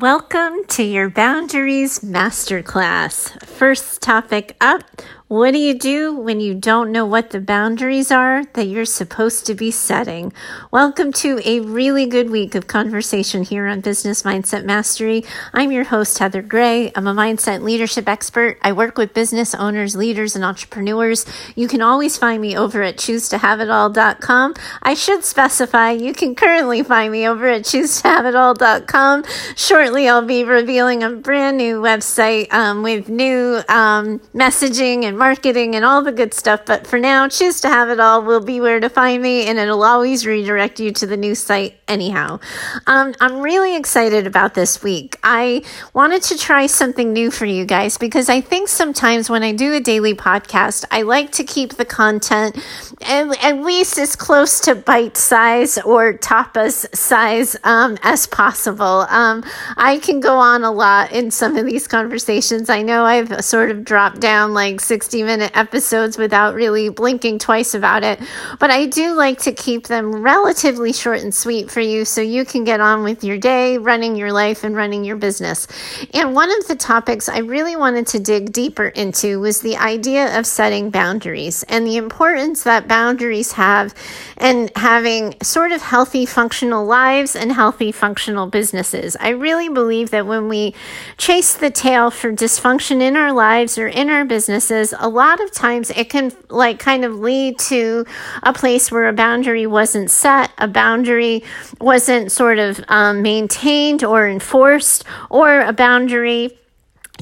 [0.00, 3.44] Welcome to your Boundaries Masterclass.
[3.44, 8.44] First topic up what do you do when you don't know what the boundaries are
[8.54, 10.32] that you're supposed to be setting?
[10.72, 15.22] Welcome to a really good week of conversation here on Business Mindset Mastery.
[15.52, 16.90] I'm your host, Heather Gray.
[16.96, 18.58] I'm a mindset leadership expert.
[18.62, 21.24] I work with business owners, leaders, and entrepreneurs.
[21.54, 24.54] You can always find me over at choosetohaveitall.com.
[24.82, 29.22] I should specify you can currently find me over at choosetohaveitall.com.
[29.54, 35.76] Shortly, I'll be revealing a brand new website um, with new um, messaging and marketing
[35.76, 36.62] and all the good stuff.
[36.64, 39.58] But for now, choose to have it all will be where to find me, and
[39.58, 42.40] it'll always redirect you to the new site anyhow.
[42.86, 45.18] Um, I'm really excited about this week.
[45.22, 49.52] I wanted to try something new for you guys because I think sometimes when I
[49.52, 52.56] do a daily podcast, I like to keep the content
[53.02, 59.06] at, at least as close to bite size or tapas size um, as possible.
[59.10, 59.44] Um,
[59.76, 62.70] I can go on a lot in some of these conversations.
[62.70, 67.40] I know I've sort of dropped down like 60 60 minute episodes without really blinking
[67.40, 68.20] twice about it.
[68.60, 72.44] But I do like to keep them relatively short and sweet for you so you
[72.44, 75.66] can get on with your day, running your life, and running your business.
[76.14, 80.38] And one of the topics I really wanted to dig deeper into was the idea
[80.38, 83.92] of setting boundaries and the importance that boundaries have
[84.36, 89.16] and having sort of healthy, functional lives and healthy, functional businesses.
[89.18, 90.72] I really believe that when we
[91.18, 95.50] chase the tail for dysfunction in our lives or in our businesses, a lot of
[95.50, 98.04] times it can like kind of lead to
[98.42, 101.42] a place where a boundary wasn't set, a boundary
[101.80, 106.56] wasn't sort of um, maintained or enforced, or a boundary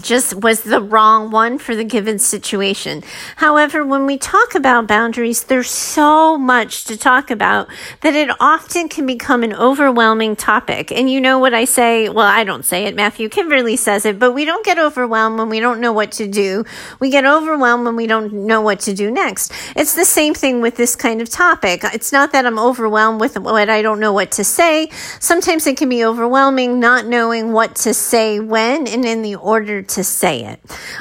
[0.03, 3.03] just was the wrong one for the given situation.
[3.37, 7.69] However, when we talk about boundaries, there's so much to talk about
[8.01, 10.93] that it often can become an overwhelming topic.
[10.93, 12.09] And you know what I say?
[12.09, 12.95] Well, I don't say it.
[12.95, 16.27] Matthew Kimberley says it, but we don't get overwhelmed when we don't know what to
[16.27, 16.65] do.
[17.01, 19.53] We get overwhelmed when we don't know what to do next.
[19.77, 21.83] It's the same thing with this kind of topic.
[21.85, 24.89] It's not that I'm overwhelmed with what I don't know what to say.
[25.21, 29.83] Sometimes it can be overwhelming not knowing what to say when and in the order
[29.91, 30.61] to say it.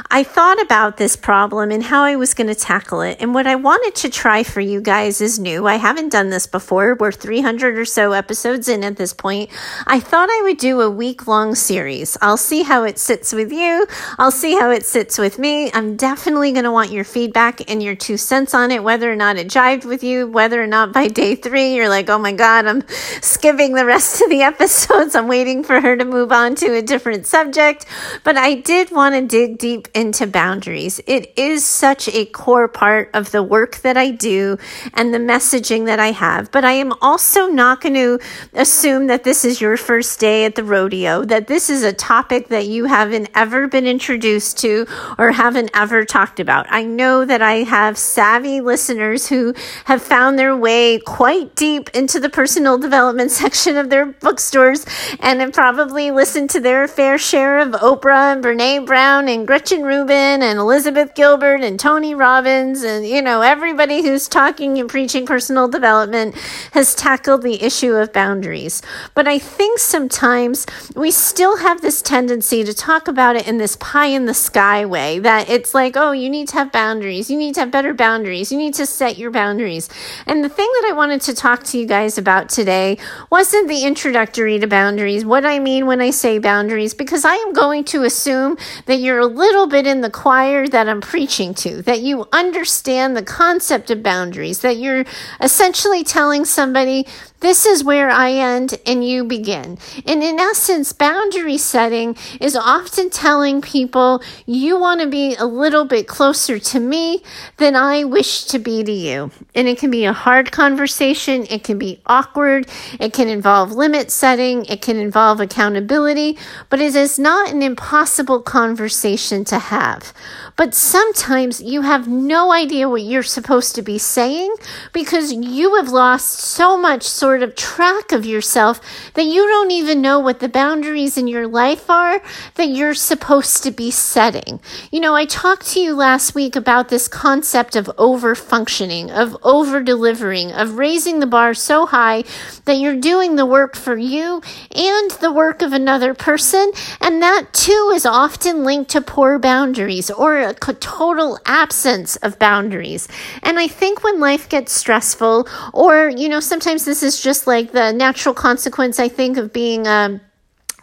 [0.10, 3.18] I thought about this problem and how I was going to tackle it.
[3.20, 5.68] And what I wanted to try for you guys is new.
[5.68, 6.96] I haven't done this before.
[6.96, 9.50] We're 300 or so episodes in at this point.
[9.86, 12.18] I thought I would do a week long series.
[12.22, 13.88] I'll see how it sits with you.
[14.18, 15.72] I'll see how it sits with me.
[15.74, 19.16] I'm definitely going to want your feedback and your two cents on it, whether or
[19.16, 22.32] not it jived with you, whether or not by day three you're like, oh my
[22.32, 22.84] God, I'm
[23.22, 25.16] skipping the rest of the episodes.
[25.16, 27.86] I'm waiting for her to move on to a different subject.
[28.24, 31.02] But I did did want to dig deep into boundaries.
[31.08, 34.60] It is such a core part of the work that I do
[34.94, 36.52] and the messaging that I have.
[36.52, 38.20] But I am also not going to
[38.54, 42.50] assume that this is your first day at the rodeo, that this is a topic
[42.50, 44.86] that you haven't ever been introduced to
[45.18, 46.68] or haven't ever talked about.
[46.70, 49.56] I know that I have savvy listeners who
[49.86, 54.86] have found their way quite deep into the personal development section of their bookstores
[55.20, 59.84] and have probably listened to their fair share of Oprah and Brene Brown and Gretchen
[59.84, 65.26] Rubin and Elizabeth Gilbert and Tony Robbins and, you know, everybody who's talking and preaching
[65.26, 66.36] personal development
[66.74, 68.82] has tackled the issue of boundaries.
[69.14, 73.78] But I think sometimes we still have this tendency to talk about it in this
[73.78, 77.32] pie in the sky way that it's like, oh, you need to have boundaries.
[77.32, 78.52] You need to have better boundaries.
[78.52, 79.88] You need to set your boundaries.
[80.26, 82.98] And the thing that I wanted to talk to you guys about today
[83.30, 87.54] wasn't the introductory to boundaries, what I mean when I say boundaries, because I am
[87.54, 91.82] going to assume that you're a little bit in the choir that I'm preaching to,
[91.84, 95.06] that you understand the concept of boundaries, that you're
[95.42, 97.06] essentially telling somebody,
[97.40, 99.78] this is where I end and you begin.
[100.06, 105.86] And in essence, boundary setting is often telling people you want to be a little
[105.86, 107.22] bit closer to me
[107.58, 109.32] than I wish to be to you.
[109.54, 112.68] And it can be a hard conversation, it can be awkward,
[113.00, 116.38] it can involve limit setting, it can involve accountability,
[116.70, 120.14] but it is not an impossible conversation to have.
[120.56, 124.56] But sometimes you have no idea what you're supposed to be saying
[124.92, 128.80] because you have lost so much sort of track of yourself
[129.16, 132.22] that you don't even know what the boundaries in your life are
[132.56, 134.62] that you're supposed to be setting.
[134.92, 139.36] You know, I talked to you last week about this concept of over functioning, of
[139.44, 142.24] over delivering, of raising the bar so high
[142.64, 144.42] that you're doing the work for you
[144.74, 146.72] and the work of another person.
[147.02, 153.10] And that too is often linked to poor boundaries or a total absence of boundaries.
[153.44, 157.72] And I think when life gets stressful, or, you know, sometimes this is just like
[157.72, 160.22] the natural consequence, I think, of being a um,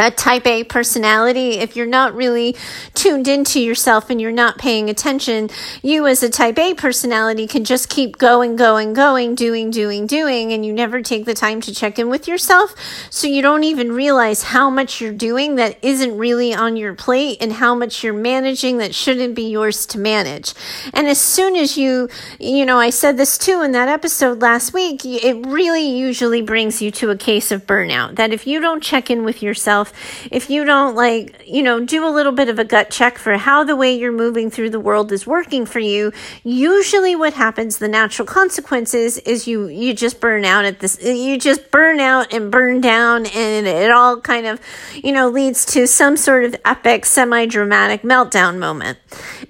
[0.01, 2.57] a type A personality, if you're not really
[2.95, 5.49] tuned into yourself and you're not paying attention,
[5.83, 10.53] you as a type A personality can just keep going, going, going, doing, doing, doing,
[10.53, 12.75] and you never take the time to check in with yourself.
[13.09, 17.39] So you don't even realize how much you're doing that isn't really on your plate
[17.41, 20.55] and how much you're managing that shouldn't be yours to manage.
[20.93, 22.09] And as soon as you,
[22.41, 26.83] you know, I said this too in that episode last week, it really usually brings
[26.83, 28.17] you to a case of burnout.
[28.17, 31.85] That if you don't check in with yourself, yourself, if you don't like, you know,
[31.85, 34.71] do a little bit of a gut check for how the way you're moving through
[34.71, 39.95] the world is working for you, usually what happens, the natural consequences is you, you
[39.95, 44.21] just burn out at this, you just burn out and burn down and it all
[44.21, 44.61] kind of,
[44.95, 48.99] you know, leads to some sort of epic, semi dramatic meltdown moment.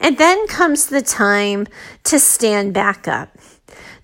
[0.01, 1.67] And then comes the time
[2.05, 3.37] to stand back up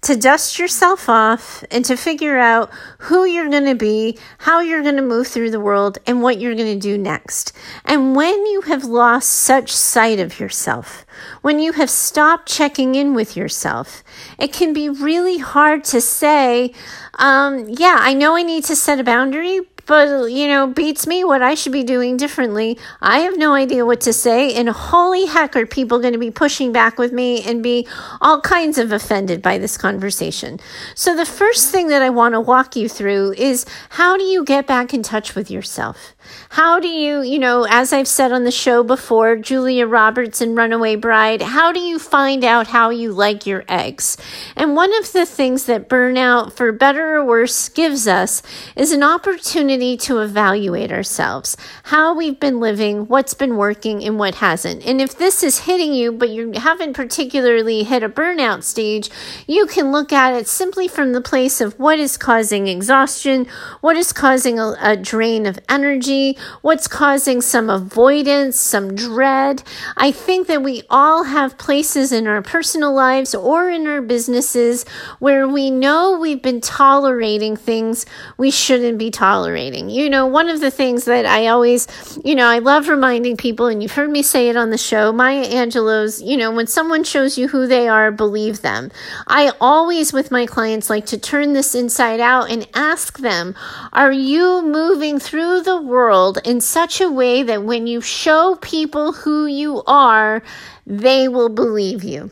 [0.03, 4.83] to dust yourself off and to figure out who you're going to be, how you're
[4.83, 7.53] going to move through the world, and what you're going to do next.
[7.85, 11.05] And when you have lost such sight of yourself,
[11.43, 14.03] when you have stopped checking in with yourself,
[14.39, 16.73] it can be really hard to say,
[17.19, 21.25] um, yeah, I know I need to set a boundary, but you know, beats me
[21.25, 22.79] what I should be doing differently.
[23.03, 26.31] I have no idea what to say, and holy heck, are people going to be
[26.31, 27.89] pushing back with me and be
[28.21, 30.61] all kinds of offended by this conversation?
[30.95, 34.45] So, the first thing that I want to walk you through is how do you
[34.45, 36.15] get back in touch with yourself?
[36.51, 40.57] How do you, you know, as I've said on the show before, Julia Roberts and
[40.57, 44.17] Runaway Bride, how do you find out how you like your eggs?
[44.57, 48.43] And one of the things that burnout, for better or worse, gives us
[48.77, 54.37] is an opportunity to evaluate ourselves, how we've been living, what's been working, and what
[54.37, 54.85] hasn't.
[54.85, 59.09] And if this is hitting you, but you haven't particularly hit a burnout stage,
[59.47, 63.47] you can look at it simply from the place of what is causing exhaustion,
[63.81, 66.20] what is causing a, a drain of energy
[66.63, 69.63] what's causing some avoidance, some dread.
[69.97, 74.85] I think that we all have places in our personal lives or in our businesses
[75.19, 78.07] where we know we've been tolerating things
[78.37, 79.91] we shouldn't be tolerating.
[79.91, 81.87] You know, one of the things that I always,
[82.25, 85.13] you know, I love reminding people, and you've heard me say it on the show,
[85.13, 88.91] Maya Angelou's, you know, when someone shows you who they are, believe them.
[89.27, 93.55] I always, with my clients, like to turn this inside out and ask them,
[93.93, 96.00] are you moving through the world?
[96.01, 100.43] World in such a way that when you show people who you are,
[100.87, 102.31] they will believe you.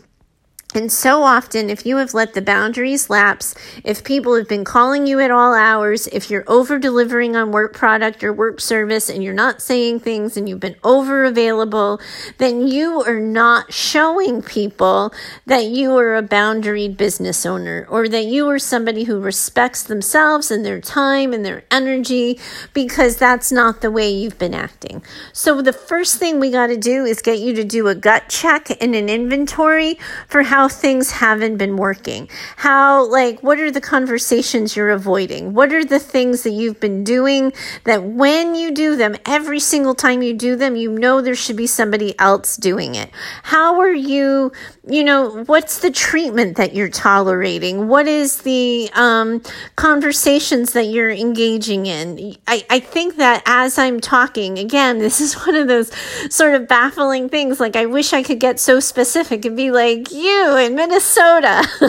[0.75, 3.55] And so often, if you have let the boundaries lapse,
[3.85, 7.73] if people have been calling you at all hours, if you're over delivering on work
[7.73, 11.99] product or work service and you're not saying things and you've been over available,
[12.37, 15.11] then you are not showing people
[15.47, 20.51] that you are a boundaried business owner or that you are somebody who respects themselves
[20.51, 22.39] and their time and their energy
[22.75, 25.03] because that's not the way you've been acting.
[25.33, 28.29] So the first thing we got to do is get you to do a gut
[28.29, 29.99] check and an inventory
[30.29, 32.29] for how how things haven't been working.
[32.57, 35.55] How, like, what are the conversations you're avoiding?
[35.55, 37.53] What are the things that you've been doing
[37.85, 41.55] that when you do them, every single time you do them, you know there should
[41.55, 43.09] be somebody else doing it?
[43.45, 44.51] How are you,
[44.85, 47.87] you know, what's the treatment that you're tolerating?
[47.87, 49.41] What is the um,
[49.77, 52.35] conversations that you're engaging in?
[52.49, 55.93] I, I think that as I'm talking, again, this is one of those
[56.35, 57.61] sort of baffling things.
[57.61, 61.63] Like, I wish I could get so specific and be like, you in Minnesota,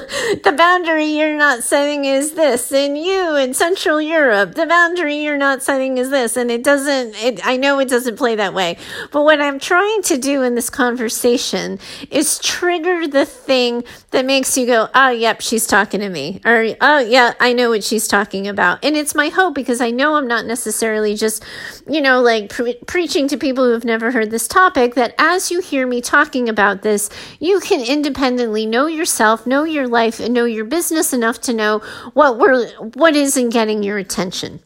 [0.44, 2.72] the boundary you're not setting is this.
[2.72, 6.38] And you in Central Europe, the boundary you're not setting is this.
[6.38, 8.78] And it doesn't, it, I know it doesn't play that way.
[9.12, 11.80] But what I'm trying to do in this conversation
[12.12, 16.42] is trigger the thing that makes you go, oh, yep, she's talking to me.
[16.44, 18.84] Or, oh, yeah, I know what she's talking about.
[18.84, 21.44] And it's my hope because I know I'm not necessarily just,
[21.88, 25.52] you know, like pre- preaching to people who have never heard this topic, that as
[25.52, 30.34] you hear me talking about this, you can independently know yourself, know your life, and
[30.34, 31.80] know your business enough to know
[32.14, 34.60] what we're what isn't getting your attention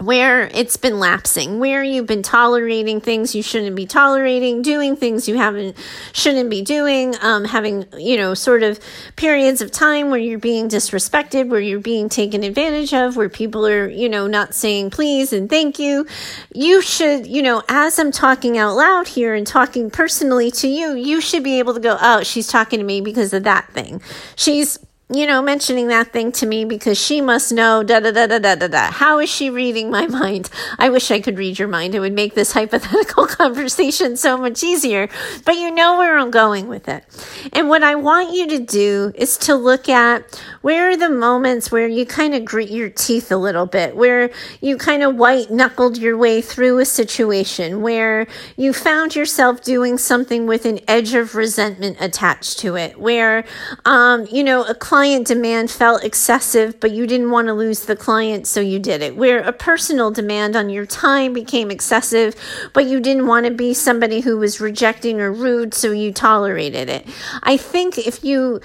[0.00, 5.28] where it's been lapsing, where you've been tolerating things you shouldn't be tolerating, doing things
[5.28, 5.76] you haven't
[6.12, 8.78] shouldn't be doing, um, having you know sort of
[9.16, 13.66] periods of time where you're being disrespected, where you're being taken advantage of, where people
[13.66, 16.06] are you know not saying please and thank you.
[16.54, 20.94] You should you know as I'm talking out loud here and talking personally to you,
[20.94, 24.00] you should be able to go, oh, she's talking to me because of that thing.
[24.36, 24.78] She's
[25.10, 28.38] you know, mentioning that thing to me because she must know da da da da
[28.38, 28.90] da da da.
[28.90, 30.50] How is she reading my mind?
[30.78, 31.94] I wish I could read your mind.
[31.94, 35.08] It would make this hypothetical conversation so much easier.
[35.46, 37.04] But you know where I'm going with it.
[37.54, 41.72] And what I want you to do is to look at where are the moments
[41.72, 45.50] where you kind of grit your teeth a little bit, where you kind of white
[45.50, 51.14] knuckled your way through a situation, where you found yourself doing something with an edge
[51.14, 53.44] of resentment attached to it, where,
[53.86, 57.84] um, you know, a client client demand felt excessive, but you didn't want to lose
[57.84, 59.14] the client, so you did it.
[59.14, 62.34] Where a personal demand on your time became excessive,
[62.74, 66.88] but you didn't want to be somebody who was rejecting or rude, so you tolerated
[66.88, 67.06] it.
[67.44, 68.60] I think if you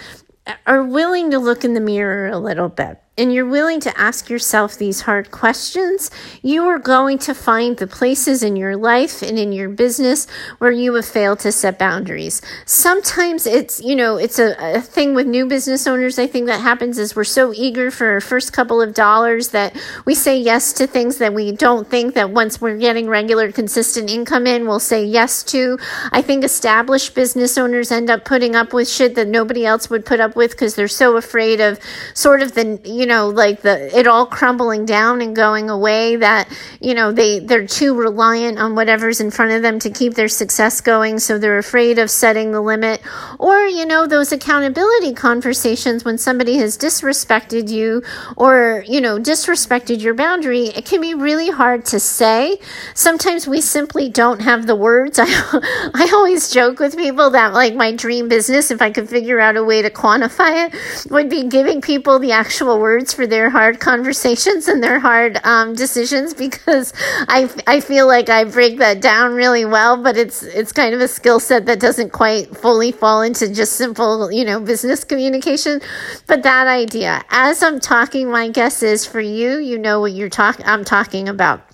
[0.65, 4.27] are willing to look in the mirror a little bit, and you're willing to ask
[4.27, 6.09] yourself these hard questions,
[6.41, 10.25] you are going to find the places in your life and in your business
[10.57, 12.41] where you have failed to set boundaries.
[12.65, 16.17] Sometimes it's, you know, it's a, a thing with new business owners.
[16.17, 19.79] I think that happens is we're so eager for our first couple of dollars that
[20.05, 24.09] we say yes to things that we don't think that once we're getting regular, consistent
[24.09, 25.77] income in, we'll say yes to.
[26.11, 30.03] I think established business owners end up putting up with shit that nobody else would
[30.03, 31.79] put up with because they're so afraid of
[32.15, 36.15] sort of the, you you know, like the it all crumbling down and going away
[36.15, 36.47] that,
[36.79, 40.29] you know, they they're too reliant on whatever's in front of them to keep their
[40.29, 43.01] success going, so they're afraid of setting the limit.
[43.39, 48.03] Or, you know, those accountability conversations when somebody has disrespected you
[48.37, 52.57] or, you know, disrespected your boundary, it can be really hard to say.
[52.93, 55.19] Sometimes we simply don't have the words.
[55.21, 59.41] I I always joke with people that like my dream business if I could figure
[59.41, 63.25] out a way to quantify it would be giving people the actual words words for
[63.25, 66.93] their hard conversations and their hard um, decisions because
[67.27, 71.01] I, I feel like I break that down really well, but it's it's kind of
[71.01, 75.81] a skill set that doesn't quite fully fall into just simple, you know, business communication.
[76.27, 80.29] But that idea, as I'm talking, my guess is for you, you know what you're
[80.29, 80.63] talking.
[80.67, 81.72] I'm talking about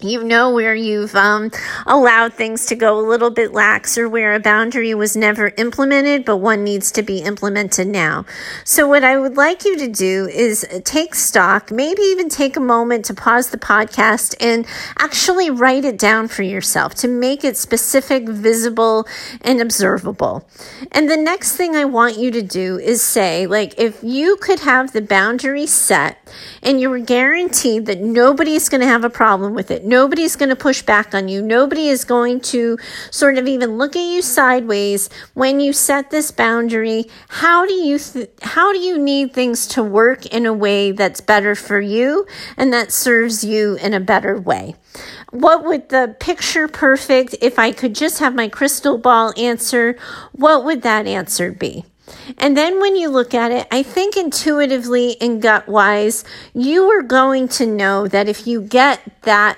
[0.00, 1.50] you know where you've um,
[1.86, 6.24] allowed things to go a little bit lax or where a boundary was never implemented
[6.24, 8.24] but one needs to be implemented now.
[8.64, 12.60] So what i would like you to do is take stock maybe even take a
[12.60, 14.66] moment to pause the podcast and
[14.98, 19.06] actually write it down for yourself to make it specific visible
[19.40, 20.48] and observable.
[20.92, 24.60] And the next thing i want you to do is say like if you could
[24.60, 26.18] have the boundary set
[26.62, 30.50] and you were guaranteed that nobody's going to have a problem with it Nobody's going
[30.50, 31.40] to push back on you.
[31.40, 32.76] Nobody is going to
[33.10, 37.06] sort of even look at you sideways when you set this boundary.
[37.28, 41.22] How do you th- how do you need things to work in a way that's
[41.22, 42.26] better for you
[42.58, 44.74] and that serves you in a better way?
[45.30, 49.96] What would the picture perfect if I could just have my crystal ball answer,
[50.32, 51.86] what would that answer be?
[52.36, 57.02] And then when you look at it, I think intuitively and gut wise, you are
[57.02, 59.56] going to know that if you get that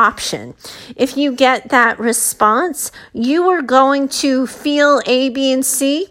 [0.00, 0.54] option.
[0.96, 6.08] If you get that response, you are going to feel A, B, and C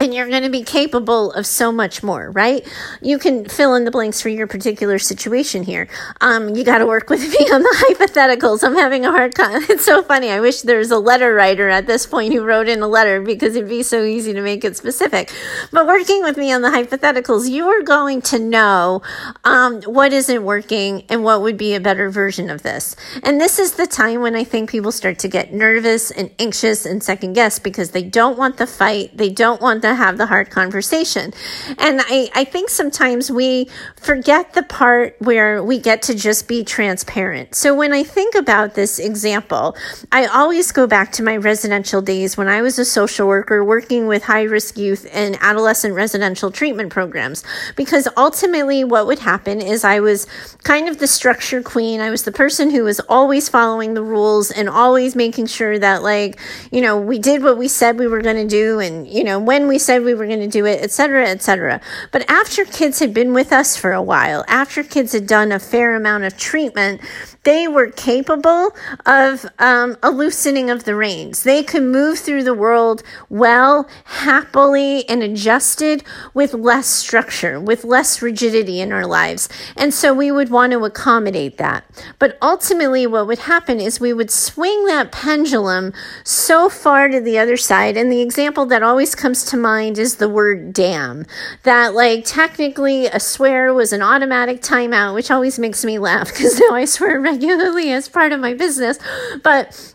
[0.00, 2.66] and you're going to be capable of so much more, right?
[3.02, 5.88] You can fill in the blanks for your particular situation here.
[6.20, 8.62] Um, you got to work with me on the hypotheticals.
[8.62, 9.62] I'm having a hard time.
[9.78, 10.30] It's so funny.
[10.30, 13.20] I wish there was a letter writer at this point who wrote in a letter
[13.20, 15.32] because it'd be so easy to make it specific.
[15.72, 19.02] But working with me on the hypotheticals, you are going to know
[19.44, 22.96] um, what isn't working and what would be a better version of this.
[23.22, 26.86] And this is the time when I think people start to get nervous and anxious
[26.86, 29.16] and second guess because they don't want the fight.
[29.16, 31.32] They don't want the to have the hard conversation.
[31.78, 36.64] And I, I think sometimes we forget the part where we get to just be
[36.64, 37.54] transparent.
[37.54, 39.76] So when I think about this example,
[40.12, 44.06] I always go back to my residential days when I was a social worker working
[44.06, 47.44] with high risk youth and adolescent residential treatment programs.
[47.76, 50.26] Because ultimately, what would happen is I was
[50.62, 52.00] kind of the structure queen.
[52.00, 56.02] I was the person who was always following the rules and always making sure that,
[56.02, 56.38] like,
[56.70, 58.80] you know, we did what we said we were going to do.
[58.80, 61.80] And, you know, when we said we were going to do it, etc., etc.
[62.12, 65.58] But after kids had been with us for a while, after kids had done a
[65.58, 67.00] fair amount of treatment,
[67.44, 71.44] they were capable of um, a loosening of the reins.
[71.44, 76.04] They could move through the world well, happily, and adjusted
[76.34, 79.48] with less structure, with less rigidity in our lives.
[79.76, 81.84] And so we would want to accommodate that.
[82.18, 85.92] But ultimately, what would happen is we would swing that pendulum
[86.24, 87.96] so far to the other side.
[87.96, 91.26] And the example that always comes to mind is the word damn.
[91.62, 96.58] That, like, technically a swear was an automatic timeout, which always makes me laugh because
[96.58, 98.98] now I swear regularly as part of my business.
[99.42, 99.94] But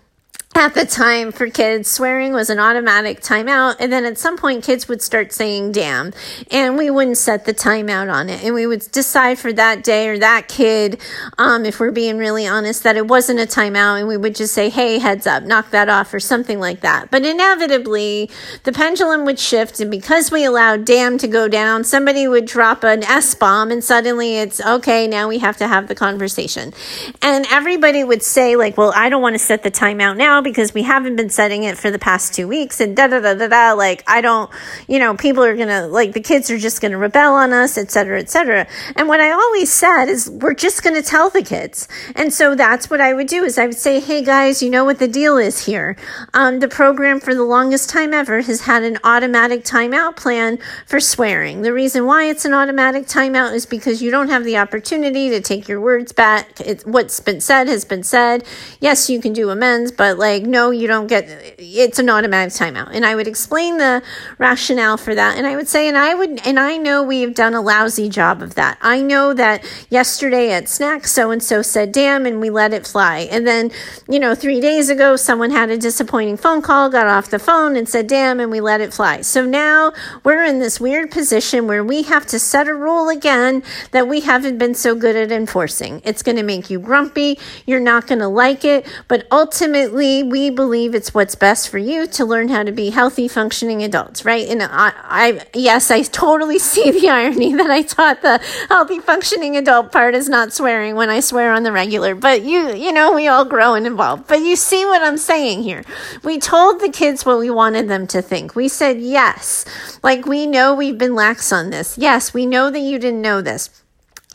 [0.56, 3.76] at the time for kids, swearing was an automatic timeout.
[3.80, 6.14] And then at some point, kids would start saying damn.
[6.52, 8.44] And we wouldn't set the timeout on it.
[8.44, 11.00] And we would decide for that day or that kid,
[11.38, 14.00] um, if we're being really honest, that it wasn't a timeout.
[14.00, 17.10] And we would just say, hey, heads up, knock that off or something like that.
[17.10, 18.30] But inevitably,
[18.64, 19.80] the pendulum would shift.
[19.80, 23.72] And because we allowed damn to go down, somebody would drop an S bomb.
[23.72, 26.74] And suddenly it's okay, now we have to have the conversation.
[27.22, 30.74] And everybody would say, like, well, I don't want to set the timeout now because
[30.74, 33.48] we haven't been setting it for the past two weeks and da da da da
[33.48, 33.74] da.
[33.74, 34.52] Like, I don't,
[34.88, 37.90] you know, people are gonna, like, the kids are just gonna rebel on us, et
[37.90, 38.68] cetera, et cetera.
[38.96, 41.88] And what I always said is, we're just gonna tell the kids.
[42.16, 44.84] And so that's what I would do is I would say, hey guys, you know
[44.84, 45.96] what the deal is here.
[46.34, 51.00] Um, the program for the longest time ever has had an automatic timeout plan for
[51.00, 51.62] swearing.
[51.62, 55.40] The reason why it's an automatic timeout is because you don't have the opportunity to
[55.40, 56.60] take your words back.
[56.60, 58.44] It's, what's been said has been said.
[58.80, 62.54] Yes, you can do amends, but like, like, no, you don't get it's an automatic
[62.54, 62.90] timeout.
[62.92, 64.04] And I would explain the
[64.38, 65.38] rationale for that.
[65.38, 68.10] And I would say, and I would, and I know we have done a lousy
[68.10, 68.78] job of that.
[68.82, 72.86] I know that yesterday at snack, so and so said damn, and we let it
[72.88, 73.28] fly.
[73.32, 73.72] And then,
[74.08, 77.76] you know, three days ago, someone had a disappointing phone call, got off the phone
[77.76, 79.22] and said damn, and we let it fly.
[79.22, 83.64] So now we're in this weird position where we have to set a rule again
[83.92, 86.02] that we haven't been so good at enforcing.
[86.04, 87.40] It's going to make you grumpy.
[87.66, 88.88] You're not going to like it.
[89.08, 93.28] But ultimately, we believe it's what's best for you to learn how to be healthy,
[93.28, 94.48] functioning adults, right?
[94.48, 98.40] And I, I, yes, I totally see the irony that I taught the
[98.70, 102.74] healthy, functioning adult part is not swearing when I swear on the regular, but you,
[102.74, 104.28] you know, we all grow and evolve.
[104.28, 105.84] But you see what I'm saying here.
[106.24, 108.56] We told the kids what we wanted them to think.
[108.56, 109.66] We said, yes,
[110.02, 111.98] like we know we've been lax on this.
[111.98, 113.70] Yes, we know that you didn't know this.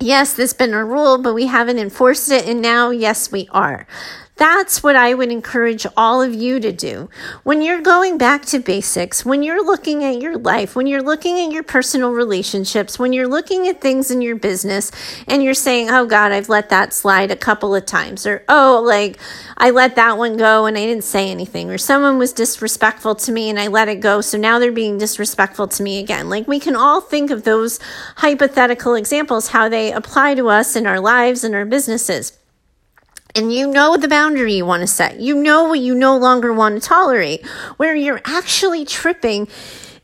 [0.01, 2.47] Yes, this has been a rule, but we haven't enforced it.
[2.47, 3.87] And now, yes, we are.
[4.39, 7.11] That's what I would encourage all of you to do.
[7.43, 11.41] When you're going back to basics, when you're looking at your life, when you're looking
[11.41, 14.93] at your personal relationships, when you're looking at things in your business
[15.27, 18.81] and you're saying, oh God, I've let that slide a couple of times, or oh,
[18.87, 19.19] like
[19.57, 23.33] I let that one go and I didn't say anything, or someone was disrespectful to
[23.33, 26.29] me and I let it go, so now they're being disrespectful to me again.
[26.29, 27.81] Like we can all think of those
[28.19, 32.39] hypothetical examples, how they apply to us in our lives and our businesses
[33.39, 35.21] and you know the boundary you want to set.
[35.21, 37.47] You know what you no longer want to tolerate.
[37.77, 39.47] Where you're actually tripping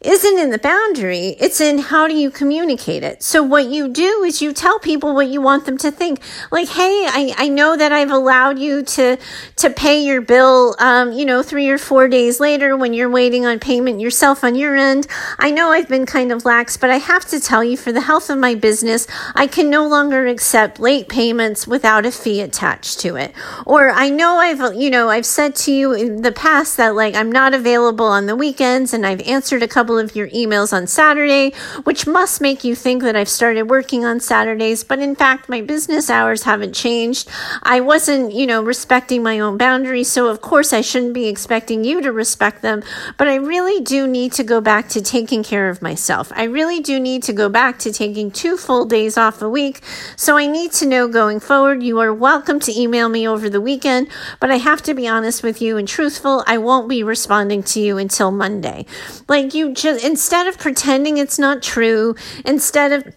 [0.05, 3.23] isn't in the boundary, it's in how do you communicate it.
[3.23, 6.21] So what you do is you tell people what you want them to think.
[6.51, 9.17] Like, hey, I, I know that I've allowed you to
[9.57, 13.47] to pay your bill um, you know, three or four days later when you're waiting
[13.47, 15.07] on payment yourself on your end.
[15.39, 18.03] I know I've been kind of lax, but I have to tell you for the
[18.03, 23.01] health of my business, I can no longer accept late payments without a fee attached
[23.01, 23.33] to it.
[23.67, 27.15] Or I know I've you know, I've said to you in the past that like
[27.15, 30.73] I'm not available on the weekends and I've answered a couple couple of your emails
[30.73, 31.53] on Saturday,
[31.85, 34.83] which must make you think that I've started working on Saturdays.
[34.83, 37.29] But in fact, my business hours haven't changed.
[37.63, 40.11] I wasn't, you know, respecting my own boundaries.
[40.11, 42.83] So of course I shouldn't be expecting you to respect them.
[43.17, 46.33] But I really do need to go back to taking care of myself.
[46.35, 49.81] I really do need to go back to taking two full days off a week.
[50.17, 53.61] So I need to know going forward, you are welcome to email me over the
[53.61, 54.09] weekend,
[54.41, 56.43] but I have to be honest with you and truthful.
[56.49, 58.87] I won't be responding to you until Monday.
[59.29, 63.15] Like you just instead of pretending it's not true, instead of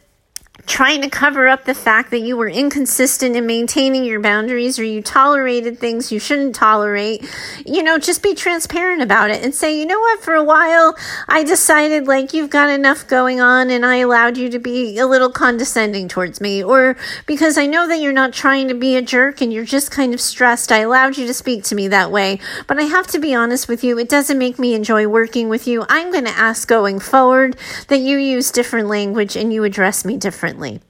[0.67, 4.83] trying to cover up the fact that you were inconsistent in maintaining your boundaries or
[4.83, 7.25] you tolerated things you shouldn't tolerate,
[7.65, 10.95] you know, just be transparent about it and say, you know what, for a while
[11.29, 15.07] I decided like you've got enough going on and I allowed you to be a
[15.07, 16.61] little condescending towards me.
[16.61, 19.89] Or because I know that you're not trying to be a jerk and you're just
[19.89, 22.39] kind of stressed, I allowed you to speak to me that way.
[22.67, 25.65] But I have to be honest with you, it doesn't make me enjoy working with
[25.65, 25.85] you.
[25.87, 27.55] I'm going to ask going forward
[27.87, 30.81] that you use different language and you address me differently differently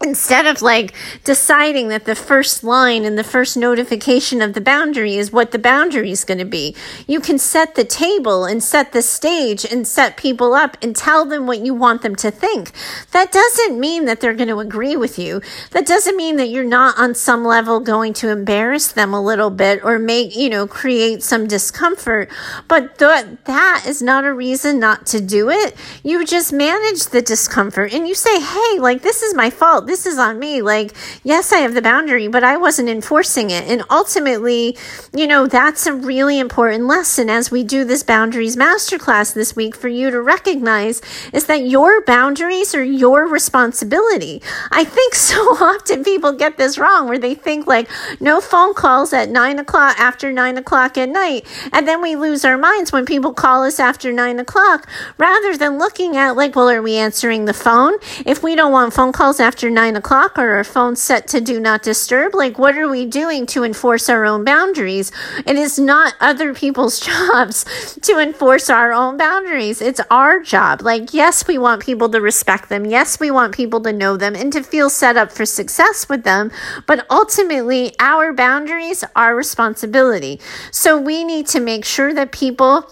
[0.00, 5.16] instead of like deciding that the first line and the first notification of the boundary
[5.16, 6.74] is what the boundary is going to be,
[7.08, 11.24] you can set the table and set the stage and set people up and tell
[11.24, 12.70] them what you want them to think.
[13.10, 15.42] That doesn't mean that they're going to agree with you.
[15.72, 19.50] That doesn't mean that you're not on some level going to embarrass them a little
[19.50, 22.30] bit or make, you know, create some discomfort.
[22.68, 25.74] But th- that is not a reason not to do it.
[26.04, 30.04] You just manage the discomfort and you say, Hey, like this is my fault This
[30.04, 30.60] is on me.
[30.60, 33.66] Like, yes, I have the boundary, but I wasn't enforcing it.
[33.66, 34.76] And ultimately,
[35.14, 39.74] you know, that's a really important lesson as we do this boundaries masterclass this week
[39.74, 41.00] for you to recognize
[41.32, 44.42] is that your boundaries are your responsibility.
[44.70, 47.88] I think so often people get this wrong where they think like
[48.20, 51.46] no phone calls at nine o'clock after nine o'clock at night.
[51.72, 55.78] And then we lose our minds when people call us after nine o'clock rather than
[55.78, 57.94] looking at like, well, are we answering the phone?
[58.26, 61.60] If we don't want phone calls after nine o'clock or our phone set to do
[61.60, 65.12] not disturb, like what are we doing to enforce our own boundaries?
[65.46, 67.64] It is not other people's jobs
[68.02, 69.80] to enforce our own boundaries.
[69.80, 70.82] It's our job.
[70.82, 72.86] Like, yes, we want people to respect them.
[72.86, 76.24] Yes, we want people to know them and to feel set up for success with
[76.24, 76.50] them.
[76.88, 80.40] But ultimately, our boundaries are responsibility.
[80.72, 82.90] So we need to make sure that people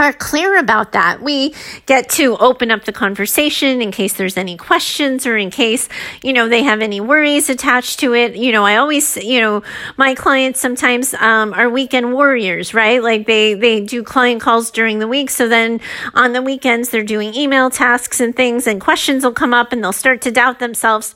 [0.00, 1.20] are clear about that.
[1.22, 1.54] We
[1.86, 5.88] get to open up the conversation in case there's any questions or in case,
[6.22, 8.34] you know, they have any worries attached to it.
[8.34, 9.62] You know, I always, you know,
[9.96, 13.02] my clients sometimes um, are weekend warriors, right?
[13.02, 15.30] Like they, they do client calls during the week.
[15.30, 15.80] So then
[16.14, 19.84] on the weekends, they're doing email tasks and things and questions will come up and
[19.84, 21.14] they'll start to doubt themselves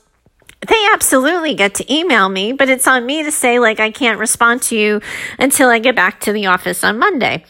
[0.67, 4.17] they absolutely get to email me, but it's on me to say, like, I can't
[4.17, 4.99] respond to you
[5.37, 7.45] until I get back to the office on Monday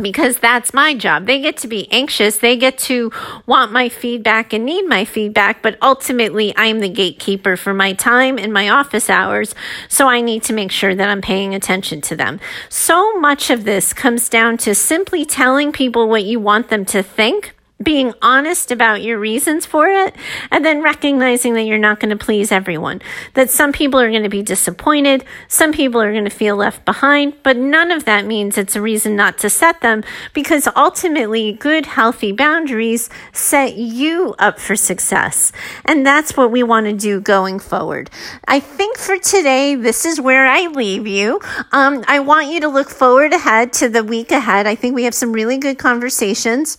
[0.00, 1.26] because that's my job.
[1.26, 2.38] They get to be anxious.
[2.38, 3.12] They get to
[3.46, 8.38] want my feedback and need my feedback, but ultimately I'm the gatekeeper for my time
[8.38, 9.54] and my office hours.
[9.88, 12.40] So I need to make sure that I'm paying attention to them.
[12.68, 17.02] So much of this comes down to simply telling people what you want them to
[17.02, 20.14] think being honest about your reasons for it
[20.50, 23.00] and then recognizing that you're not going to please everyone.
[23.34, 26.84] That some people are going to be disappointed, some people are going to feel left
[26.84, 30.02] behind, but none of that means it's a reason not to set them
[30.34, 35.52] because ultimately good, healthy boundaries set you up for success.
[35.84, 38.10] And that's what we want to do going forward.
[38.48, 41.40] I think for today, this is where I leave you.
[41.70, 44.66] Um, I want you to look forward ahead to the week ahead.
[44.66, 46.78] I think we have some really good conversations.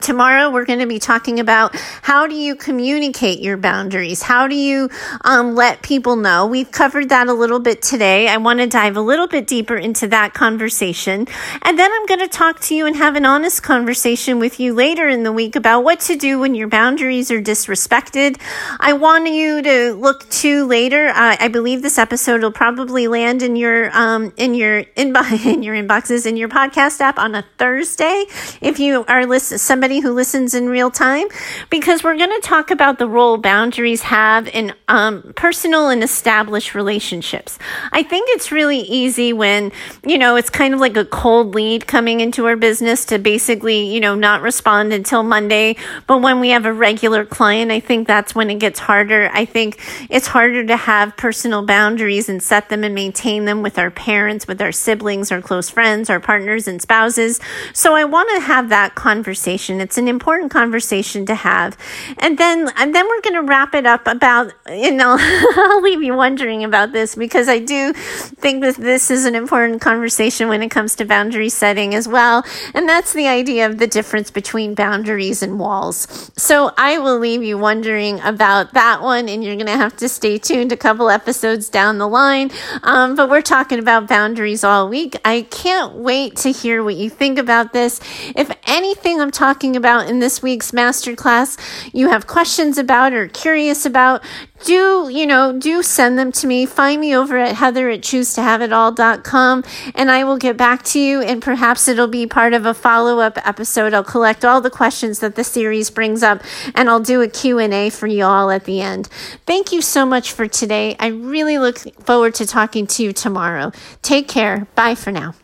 [0.00, 4.22] Tomorrow, we're going to be talking about how do you communicate your boundaries?
[4.22, 4.88] How do you
[5.22, 6.46] um, let people know?
[6.46, 8.28] We've covered that a little bit today.
[8.28, 11.26] I want to dive a little bit deeper into that conversation.
[11.62, 14.72] And then I'm going to talk to you and have an honest conversation with you
[14.72, 18.40] later in the week about what to do when your boundaries are disrespected.
[18.78, 21.08] I want you to look to later.
[21.08, 25.62] Uh, I believe this episode will probably land in your um, in your inbox in
[25.62, 28.26] your inboxes in your podcast app on a Thursday.
[28.60, 31.26] If you are listening, somebody somebody who listens in real time
[31.70, 36.74] because we're going to talk about the role boundaries have in um, personal and established
[36.74, 37.58] relationships.
[37.90, 39.72] I think it's really easy when,
[40.04, 43.90] you know, it's kind of like a cold lead coming into our business to basically,
[43.90, 45.76] you know, not respond until Monday.
[46.06, 49.30] But when we have a regular client, I think that's when it gets harder.
[49.32, 53.78] I think it's harder to have personal boundaries and set them and maintain them with
[53.78, 57.40] our parents, with our siblings, our close friends, our partners and spouses.
[57.72, 61.76] So I want to have that conversation It's an important conversation to have.
[62.18, 65.16] And then, and then we're going to wrap it up about, you know,
[65.56, 69.80] I'll leave you wondering about this because I do think that this is an important
[69.80, 72.44] conversation when it comes to boundary setting as well.
[72.74, 76.30] And that's the idea of the difference between boundaries and walls.
[76.36, 80.08] So I will leave you wondering about that one and you're going to have to
[80.08, 82.50] stay tuned a couple episodes down the line.
[82.82, 85.16] Um, but we're talking about boundaries all week.
[85.24, 88.00] I can't wait to hear what you think about this.
[88.36, 91.58] If anything I'm talking talking about in this week's masterclass
[91.92, 94.22] you have questions about or curious about,
[94.64, 96.64] do, you know, do send them to me.
[96.64, 100.56] Find me over at heather at choose to have it all.com and I will get
[100.56, 103.92] back to you and perhaps it'll be part of a follow-up episode.
[103.92, 106.42] I'll collect all the questions that the series brings up
[106.74, 109.08] and I'll do a Q&A for you all at the end.
[109.44, 110.96] Thank you so much for today.
[110.98, 113.72] I really look forward to talking to you tomorrow.
[114.00, 114.66] Take care.
[114.74, 115.34] Bye for now.